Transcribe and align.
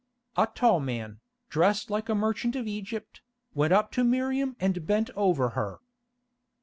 A 0.35 0.47
tall 0.47 0.79
man, 0.79 1.19
dressed 1.51 1.91
like 1.91 2.09
a 2.09 2.15
merchant 2.15 2.55
of 2.55 2.65
Egypt, 2.65 3.21
went 3.53 3.71
up 3.71 3.91
to 3.91 4.03
Miriam 4.03 4.55
and 4.59 4.87
bent 4.87 5.11
over 5.11 5.49
her. 5.49 5.77